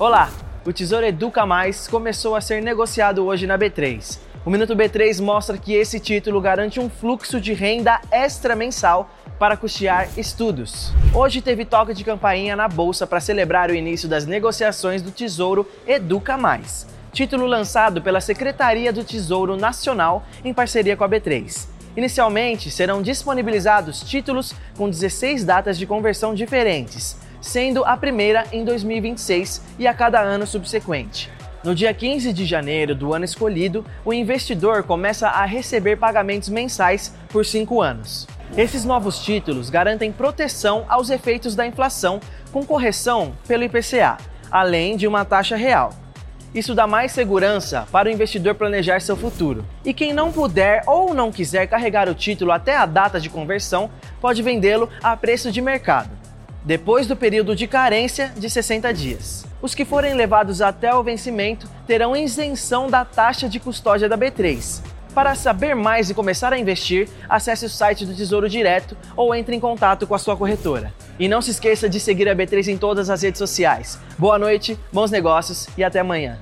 Olá! 0.00 0.30
O 0.64 0.72
Tesouro 0.72 1.04
Educa 1.04 1.44
Mais 1.44 1.88
começou 1.88 2.36
a 2.36 2.40
ser 2.40 2.62
negociado 2.62 3.26
hoje 3.26 3.48
na 3.48 3.58
B3. 3.58 4.20
O 4.46 4.50
Minuto 4.50 4.76
B3 4.76 5.20
mostra 5.20 5.58
que 5.58 5.74
esse 5.74 5.98
título 5.98 6.40
garante 6.40 6.78
um 6.78 6.88
fluxo 6.88 7.40
de 7.40 7.52
renda 7.52 8.00
extra 8.08 8.54
mensal 8.54 9.10
para 9.40 9.56
custear 9.56 10.08
estudos. 10.16 10.92
Hoje 11.12 11.42
teve 11.42 11.64
toque 11.64 11.92
de 11.94 12.04
campainha 12.04 12.54
na 12.54 12.68
bolsa 12.68 13.08
para 13.08 13.18
celebrar 13.18 13.70
o 13.70 13.74
início 13.74 14.08
das 14.08 14.24
negociações 14.24 15.02
do 15.02 15.10
Tesouro 15.10 15.66
Educa 15.84 16.36
Mais, 16.36 16.86
título 17.12 17.44
lançado 17.44 18.00
pela 18.00 18.20
Secretaria 18.20 18.92
do 18.92 19.02
Tesouro 19.02 19.56
Nacional 19.56 20.22
em 20.44 20.54
parceria 20.54 20.96
com 20.96 21.02
a 21.02 21.08
B3. 21.08 21.66
Inicialmente 21.96 22.70
serão 22.70 23.02
disponibilizados 23.02 24.00
títulos 24.02 24.54
com 24.76 24.88
16 24.88 25.44
datas 25.44 25.76
de 25.76 25.88
conversão 25.88 26.36
diferentes, 26.36 27.16
sendo 27.40 27.84
a 27.84 27.96
primeira 27.96 28.44
em 28.52 28.64
2026 28.64 29.62
e 29.78 29.86
a 29.86 29.94
cada 29.94 30.20
ano 30.20 30.46
subsequente. 30.46 31.30
No 31.64 31.74
dia 31.74 31.92
15 31.92 32.32
de 32.32 32.46
janeiro 32.46 32.94
do 32.94 33.12
ano 33.12 33.24
escolhido, 33.24 33.84
o 34.04 34.12
investidor 34.12 34.84
começa 34.84 35.28
a 35.28 35.44
receber 35.44 35.96
pagamentos 35.96 36.48
mensais 36.48 37.14
por 37.28 37.44
cinco 37.44 37.82
anos. 37.82 38.26
Esses 38.56 38.84
novos 38.84 39.18
títulos 39.18 39.68
garantem 39.68 40.12
proteção 40.12 40.84
aos 40.88 41.10
efeitos 41.10 41.54
da 41.54 41.66
inflação 41.66 42.20
com 42.52 42.64
correção 42.64 43.32
pelo 43.46 43.64
IPCA, 43.64 44.16
além 44.50 44.96
de 44.96 45.06
uma 45.06 45.24
taxa 45.24 45.56
real. 45.56 45.92
Isso 46.54 46.74
dá 46.74 46.86
mais 46.86 47.12
segurança 47.12 47.86
para 47.92 48.08
o 48.08 48.12
investidor 48.12 48.54
planejar 48.54 49.00
seu 49.00 49.16
futuro. 49.16 49.64
E 49.84 49.92
quem 49.92 50.14
não 50.14 50.32
puder 50.32 50.82
ou 50.86 51.12
não 51.12 51.30
quiser 51.30 51.66
carregar 51.66 52.08
o 52.08 52.14
título 52.14 52.52
até 52.52 52.74
a 52.74 52.86
data 52.86 53.20
de 53.20 53.28
conversão, 53.28 53.90
pode 54.18 54.42
vendê-lo 54.42 54.88
a 55.02 55.14
preço 55.14 55.52
de 55.52 55.60
mercado, 55.60 56.08
depois 56.64 57.06
do 57.06 57.16
período 57.16 57.54
de 57.54 57.66
carência 57.66 58.32
de 58.36 58.48
60 58.48 58.92
dias. 58.92 59.46
Os 59.60 59.74
que 59.74 59.84
forem 59.84 60.14
levados 60.14 60.60
até 60.60 60.94
o 60.94 61.02
vencimento 61.02 61.68
terão 61.86 62.16
isenção 62.16 62.88
da 62.88 63.04
taxa 63.04 63.48
de 63.48 63.58
custódia 63.58 64.08
da 64.08 64.16
B3. 64.16 64.82
Para 65.14 65.34
saber 65.34 65.74
mais 65.74 66.10
e 66.10 66.14
começar 66.14 66.52
a 66.52 66.58
investir, 66.58 67.08
acesse 67.28 67.66
o 67.66 67.68
site 67.68 68.06
do 68.06 68.14
Tesouro 68.14 68.48
Direto 68.48 68.96
ou 69.16 69.34
entre 69.34 69.56
em 69.56 69.60
contato 69.60 70.06
com 70.06 70.14
a 70.14 70.18
sua 70.18 70.36
corretora. 70.36 70.92
E 71.18 71.28
não 71.28 71.42
se 71.42 71.50
esqueça 71.50 71.88
de 71.88 71.98
seguir 71.98 72.28
a 72.28 72.36
B3 72.36 72.68
em 72.68 72.78
todas 72.78 73.10
as 73.10 73.22
redes 73.22 73.38
sociais. 73.38 73.98
Boa 74.16 74.38
noite, 74.38 74.78
bons 74.92 75.10
negócios 75.10 75.66
e 75.76 75.82
até 75.82 75.98
amanhã. 76.00 76.38